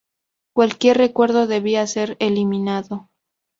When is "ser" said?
1.85-2.17